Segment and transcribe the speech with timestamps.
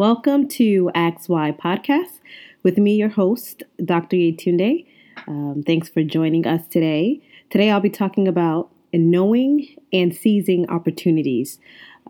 [0.00, 2.20] Welcome to Ask Why podcast
[2.62, 4.16] with me, your host, Dr.
[4.16, 4.86] Yetunde.
[5.28, 7.20] Um, thanks for joining us today.
[7.50, 11.58] Today, I'll be talking about knowing and seizing opportunities.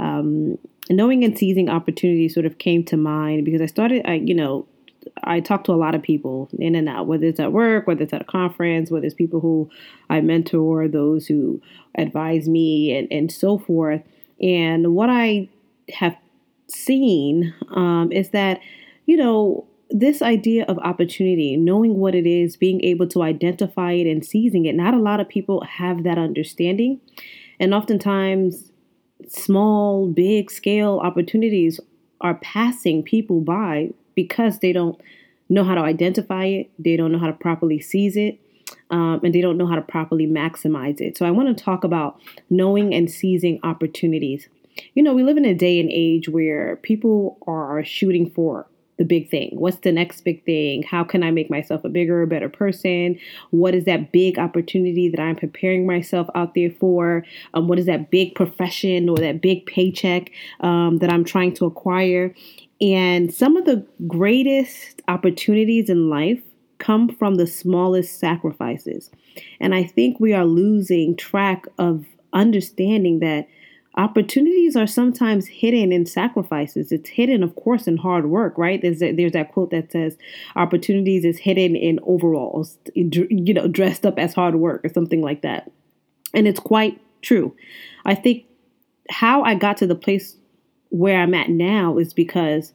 [0.00, 0.58] Um,
[0.90, 4.66] knowing and seizing opportunities sort of came to mind because I started, I, you know,
[5.22, 8.02] I talk to a lot of people in and out, whether it's at work, whether
[8.02, 9.70] it's at a conference, whether it's people who
[10.10, 11.62] I mentor, those who
[11.94, 14.02] advise me, and, and so forth.
[14.40, 15.48] And what I
[15.94, 16.16] have
[16.68, 18.60] seen um, is that,
[19.06, 24.06] you know, this idea of opportunity, knowing what it is, being able to identify it
[24.06, 27.00] and seizing it, not a lot of people have that understanding.
[27.60, 28.72] And oftentimes,
[29.28, 31.80] small, big scale opportunities
[32.20, 35.00] are passing people by because they don't
[35.48, 38.40] know how to identify it, they don't know how to properly seize it,
[38.90, 41.16] um, and they don't know how to properly maximize it.
[41.16, 42.20] So, I want to talk about
[42.50, 44.48] knowing and seizing opportunities.
[44.94, 48.66] You know, we live in a day and age where people are shooting for
[48.98, 49.50] the big thing?
[49.52, 50.82] What's the next big thing?
[50.82, 53.18] How can I make myself a bigger, better person?
[53.50, 57.24] What is that big opportunity that I'm preparing myself out there for?
[57.54, 61.66] Um, what is that big profession or that big paycheck um, that I'm trying to
[61.66, 62.34] acquire?
[62.80, 66.42] And some of the greatest opportunities in life
[66.78, 69.10] come from the smallest sacrifices.
[69.60, 73.48] And I think we are losing track of understanding that
[73.96, 76.92] opportunities are sometimes hidden in sacrifices.
[76.92, 78.80] It's hidden, of course, in hard work, right?
[78.80, 80.16] There's a, there's that quote that says,
[80.54, 85.42] "Opportunities is hidden in overalls, you know, dressed up as hard work or something like
[85.42, 85.70] that."
[86.34, 87.54] And it's quite true.
[88.04, 88.44] I think
[89.08, 90.36] how I got to the place
[90.90, 92.72] where I'm at now is because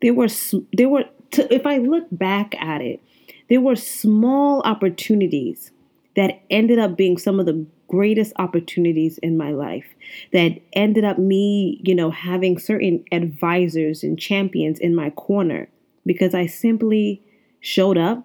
[0.00, 0.28] there were
[0.72, 3.00] there were if I look back at it,
[3.48, 5.70] there were small opportunities
[6.16, 9.84] that ended up being some of the greatest opportunities in my life
[10.32, 15.68] that ended up me, you know, having certain advisors and champions in my corner
[16.06, 17.22] because I simply
[17.60, 18.24] showed up.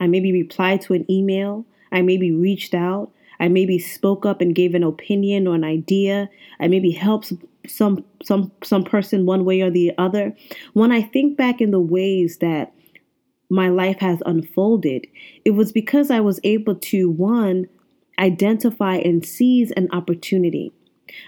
[0.00, 1.64] I maybe replied to an email.
[1.92, 3.12] I maybe reached out.
[3.38, 6.28] I maybe spoke up and gave an opinion or an idea.
[6.58, 7.32] I maybe helped
[7.68, 10.34] some some some person one way or the other.
[10.72, 12.72] When I think back in the ways that
[13.50, 15.06] my life has unfolded,
[15.44, 17.68] it was because I was able to one
[18.18, 20.72] identify and seize an opportunity.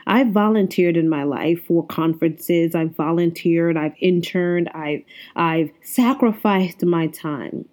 [0.06, 2.75] I've volunteered in my life for conferences.
[2.75, 5.03] I've volunteered, I've interned, I've
[5.37, 7.66] I've sacrificed my time.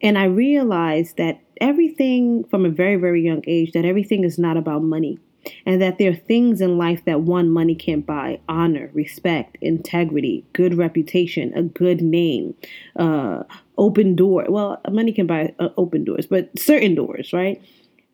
[0.00, 4.56] And I realized that everything from a very very young age that everything is not
[4.56, 5.18] about money
[5.64, 10.44] and that there are things in life that one money can't buy honor respect integrity
[10.52, 12.52] good reputation a good name
[12.96, 13.44] uh,
[13.78, 17.62] open door well money can buy uh, open doors but certain doors right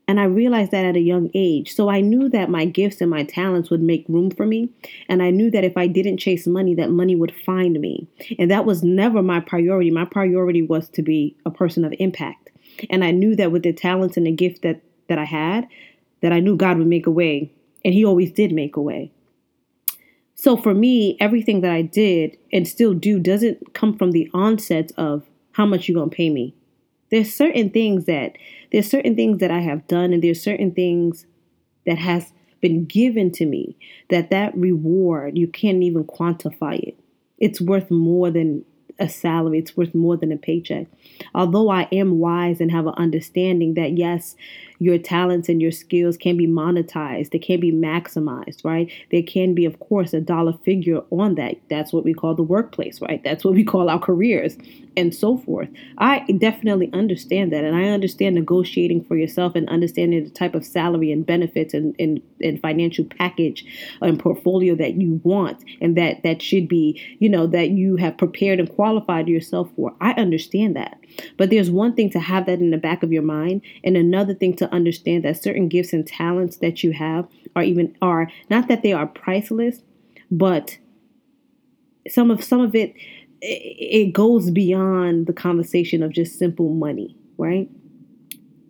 [0.09, 1.75] and I realized that at a young age.
[1.75, 4.71] So I knew that my gifts and my talents would make room for me.
[5.07, 8.09] And I knew that if I didn't chase money, that money would find me.
[8.39, 9.91] And that was never my priority.
[9.91, 12.49] My priority was to be a person of impact.
[12.89, 15.69] And I knew that with the talents and the gift that, that I had,
[16.23, 17.53] that I knew God would make a way.
[17.85, 19.13] And He always did make a way.
[20.35, 24.91] So for me, everything that I did and still do doesn't come from the onset
[24.97, 26.55] of how much you're gonna pay me.
[27.11, 28.37] There's certain things that
[28.73, 31.27] there's certain things that I have done and there's certain things
[31.87, 33.77] that has been given to me
[34.11, 36.99] that that reward you can't even quantify it.
[37.39, 38.65] It's worth more than
[38.99, 40.87] a salary, it's worth more than a paycheck.
[41.35, 44.35] Although I am wise and have an understanding that yes,
[44.79, 48.91] your talents and your skills can be monetized, they can be maximized, right?
[49.11, 51.57] There can be, of course, a dollar figure on that.
[51.69, 53.23] That's what we call the workplace, right?
[53.23, 54.57] That's what we call our careers
[54.97, 55.69] and so forth.
[55.99, 57.65] I definitely understand that.
[57.65, 61.95] And I understand negotiating for yourself and understanding the type of salary and benefits and,
[61.99, 63.65] and, and financial package
[64.01, 68.19] and portfolio that you want and that that should be, you know, that you have
[68.19, 69.95] prepared and qualified yourself for.
[70.01, 70.99] I understand that.
[71.37, 74.35] But there's one thing to have that in the back of your mind, and another
[74.35, 77.27] thing to understand that certain gifts and talents that you have
[77.57, 79.83] are even are not that they are priceless,
[80.31, 80.79] but
[82.09, 82.95] some of some of it
[83.41, 87.69] it goes beyond the conversation of just simple money, right?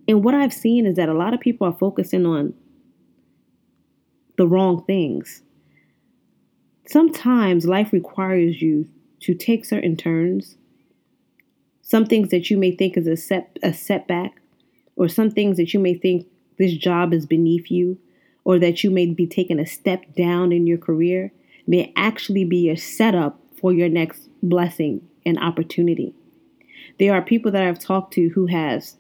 [0.07, 2.55] And what I've seen is that a lot of people are focusing on
[4.37, 5.43] the wrong things.
[6.87, 8.89] Sometimes life requires you
[9.21, 10.57] to take certain turns
[11.89, 14.43] some things that you may think is a set a setback,
[14.95, 16.27] or some things that you may think
[16.59, 17.99] this job is beneath you,
[18.45, 21.33] or that you may be taking a step down in your career,
[21.67, 26.13] may actually be your setup for your next blessing and opportunity.
[26.99, 28.97] There are people that I've talked to who has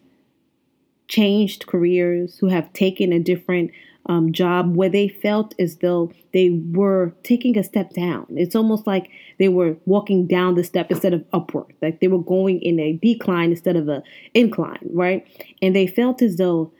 [1.09, 3.71] changed careers, who have taken a different
[4.09, 8.27] um, job where they felt as though they were taking a step down.
[8.31, 12.23] It's almost like they were walking down the step instead of upward, like they were
[12.23, 14.03] going in a decline instead of a
[14.35, 15.27] incline, right?
[15.61, 16.73] And they felt as though,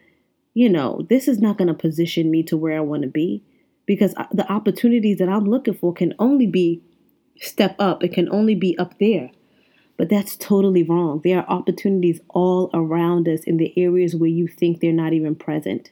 [0.55, 3.43] you know, this is not going to position me to where I want to be
[3.85, 6.83] because uh, the opportunities that I'm looking for can only be
[7.41, 8.03] step up.
[8.03, 9.31] It can only be up there.
[9.97, 11.21] But that's totally wrong.
[11.25, 15.35] There are opportunities all around us in the areas where you think they're not even
[15.35, 15.91] present.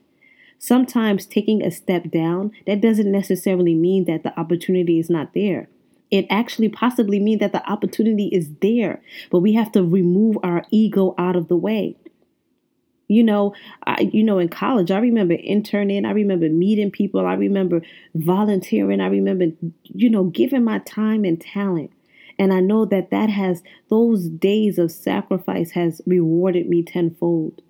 [0.58, 5.68] Sometimes taking a step down, that doesn't necessarily mean that the opportunity is not there.
[6.10, 10.64] It actually possibly means that the opportunity is there, but we have to remove our
[10.70, 11.96] ego out of the way.
[13.08, 13.54] You know,
[13.86, 16.04] I, you know, in college, I remember interning.
[16.04, 17.24] I remember meeting people.
[17.24, 17.82] I remember
[18.14, 19.00] volunteering.
[19.00, 19.46] I remember,
[19.84, 21.92] you know, giving my time and talent.
[22.38, 27.62] And I know that that has, those days of sacrifice has rewarded me tenfold.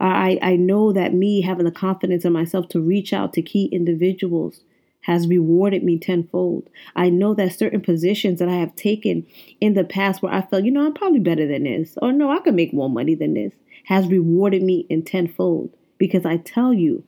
[0.00, 3.66] I, I know that me having the confidence in myself to reach out to key
[3.66, 4.62] individuals
[5.00, 6.68] has rewarded me tenfold.
[6.94, 9.26] I know that certain positions that I have taken
[9.60, 12.30] in the past where I felt, you know, I'm probably better than this, or no,
[12.30, 13.54] I can make more money than this,
[13.84, 15.70] has rewarded me in tenfold.
[15.96, 17.02] Because I tell you,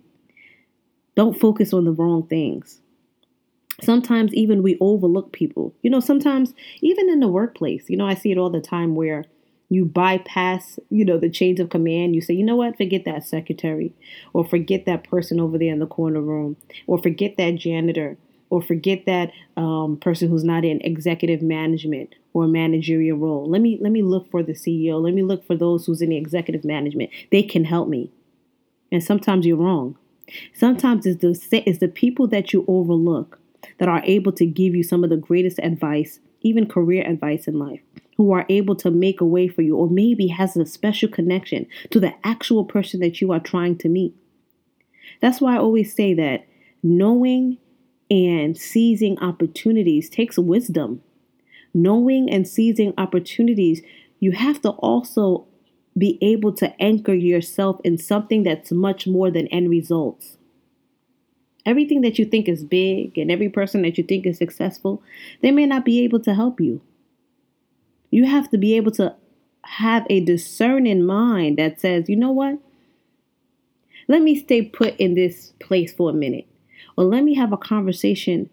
[1.15, 2.81] don't focus on the wrong things.
[3.83, 5.75] Sometimes even we overlook people.
[5.83, 8.95] You know, sometimes even in the workplace, you know, I see it all the time
[8.95, 9.27] where
[9.71, 12.15] you bypass, you know, the chains of command.
[12.15, 13.95] You say, you know what, forget that secretary,
[14.35, 16.57] or forget that person over there in the corner room,
[16.87, 18.19] or forget that janitor,
[18.51, 23.49] or forget that um, person who's not in executive management or managerial role.
[23.49, 25.01] Let me let me look for the CEO.
[25.01, 27.11] Let me look for those who's in the executive management.
[27.31, 28.11] They can help me.
[28.91, 29.97] And sometimes you're wrong.
[30.53, 33.39] Sometimes it's the it's the people that you overlook
[33.79, 37.57] that are able to give you some of the greatest advice, even career advice in
[37.57, 37.81] life
[38.21, 41.67] who are able to make a way for you, or maybe has a special connection
[41.89, 44.15] to the actual person that you are trying to meet.
[45.23, 46.45] That's why I always say that
[46.83, 47.57] knowing
[48.11, 51.03] and seizing opportunities takes wisdom.
[51.73, 53.81] Knowing and seizing opportunities,
[54.19, 55.47] you have to also
[55.97, 60.37] be able to anchor yourself in something that's much more than end results.
[61.65, 65.03] Everything that you think is big and every person that you think is successful,
[65.41, 66.83] they may not be able to help you.
[68.11, 69.15] You have to be able to
[69.65, 72.59] have a discerning mind that says, you know what?
[74.09, 76.47] Let me stay put in this place for a minute.
[76.97, 78.51] Or let me have a conversation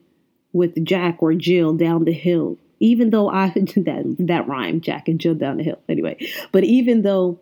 [0.53, 2.57] with Jack or Jill down the hill.
[2.79, 5.79] Even though I that that rhyme, Jack and Jill down the hill.
[5.89, 6.17] Anyway,
[6.51, 7.39] but even though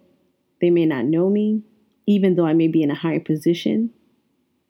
[0.62, 1.64] they may not know me,
[2.08, 3.92] even though I may be in a higher position,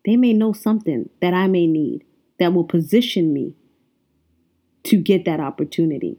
[0.05, 2.03] they may know something that I may need
[2.39, 3.55] that will position me
[4.83, 6.17] to get that opportunity.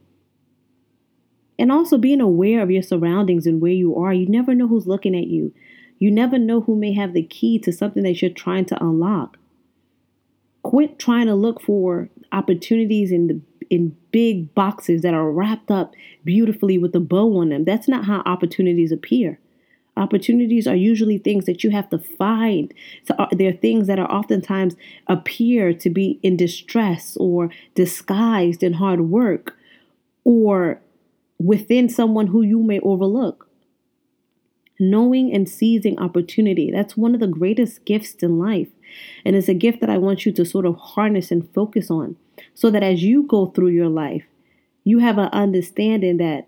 [1.59, 4.13] And also being aware of your surroundings and where you are.
[4.13, 5.55] You never know who's looking at you.
[5.99, 9.39] You never know who may have the key to something that you're trying to unlock.
[10.63, 15.95] Quit trying to look for opportunities in the in big boxes that are wrapped up
[16.25, 17.65] beautifully with a bow on them.
[17.65, 19.41] That's not how opportunities appear.
[19.97, 22.73] Opportunities are usually things that you have to find.
[23.05, 24.77] So uh, they're things that are oftentimes
[25.07, 29.57] appear to be in distress or disguised in hard work
[30.25, 30.81] or
[31.39, 33.49] within someone who you may overlook.
[34.79, 38.69] Knowing and seizing opportunity, that's one of the greatest gifts in life.
[39.25, 42.17] And it's a gift that I want you to sort of harness and focus on
[42.55, 44.25] so that as you go through your life,
[44.85, 46.47] you have an understanding that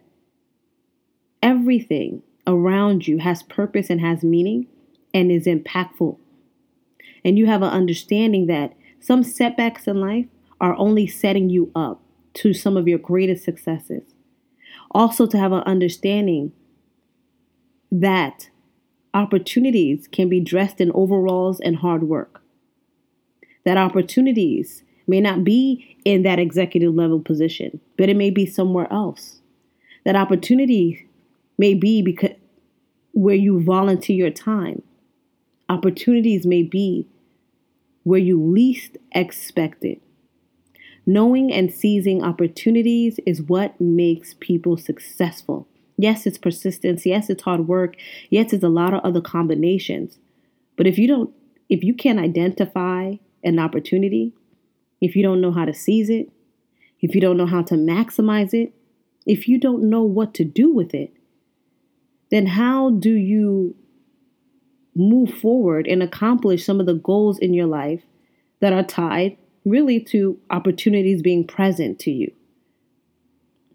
[1.42, 4.66] everything around you has purpose and has meaning
[5.14, 6.18] and is impactful.
[7.24, 10.26] And you have an understanding that some setbacks in life
[10.60, 12.02] are only setting you up
[12.34, 14.14] to some of your greatest successes.
[14.90, 16.52] Also, to have an understanding
[17.90, 18.48] that
[19.14, 22.42] opportunities can be dressed in overalls and hard work.
[23.64, 28.90] That opportunities may not be in that executive level position, but it may be somewhere
[28.92, 29.40] else.
[30.04, 31.08] That opportunity
[31.58, 32.36] may be because
[33.12, 34.82] where you volunteer your time.
[35.68, 37.08] Opportunities may be
[38.04, 40.00] where you least expect it.
[41.08, 45.66] Knowing and seizing opportunities is what makes people successful.
[45.96, 47.06] Yes, it's persistence.
[47.06, 47.96] Yes, it's hard work.
[48.28, 50.18] Yes, it's a lot of other combinations.
[50.76, 51.30] But if you don't,
[51.70, 54.34] if you can't identify an opportunity,
[55.00, 56.30] if you don't know how to seize it,
[57.00, 58.74] if you don't know how to maximize it,
[59.24, 61.14] if you don't know what to do with it,
[62.30, 63.74] then how do you
[64.94, 68.02] move forward and accomplish some of the goals in your life
[68.60, 69.38] that are tied
[69.68, 72.32] really to opportunities being present to you.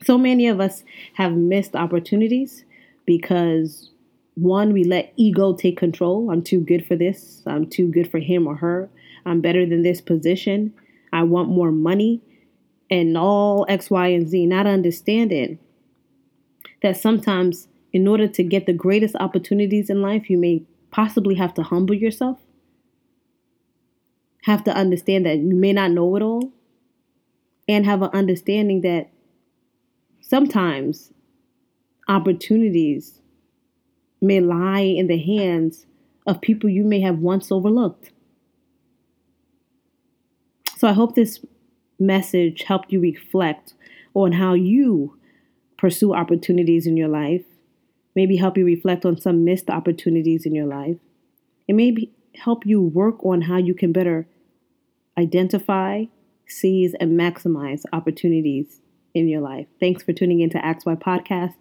[0.04, 0.84] So many of us
[1.14, 2.66] have missed opportunities
[3.06, 3.92] because
[4.36, 6.32] one, we let ego take control.
[6.32, 7.44] I'm too good for this.
[7.46, 8.90] I'm too good for him or her.
[9.26, 10.74] I'm better than this position.
[11.14, 12.22] I want more money
[12.90, 15.60] and all X, Y, and Z, not understanding
[16.82, 21.54] that sometimes in order to get the greatest opportunities in life, you may possibly have
[21.54, 22.40] to humble yourself,
[24.44, 26.52] have to understand that you may not know it all,
[27.68, 29.10] and have an understanding that
[30.22, 31.12] sometimes
[32.08, 33.22] opportunities
[34.22, 35.86] may lie in the hands
[36.28, 38.12] of people you may have once overlooked.
[40.78, 41.40] So I hope this
[42.00, 43.74] message helped you reflect
[44.14, 45.18] on how you
[45.78, 47.46] pursue opportunities in your life,
[48.16, 50.98] maybe help you reflect on some missed opportunities in your life.
[51.68, 54.28] It may help you work on how you can better
[55.17, 56.05] identify,
[56.48, 58.82] seize, and maximize opportunities
[59.13, 59.67] in your life.
[59.79, 61.55] Thanks for tuning in to Why Podcast.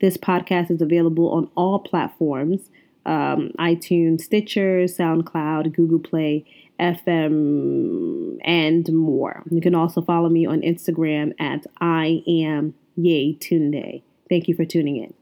[0.00, 2.70] This podcast is available on all platforms
[3.08, 6.44] um, iTunes, Stitcher, SoundCloud, Google Play,
[6.78, 9.42] FM, and more.
[9.50, 14.02] You can also follow me on Instagram at I am Yetunde.
[14.28, 15.14] Thank you for tuning in.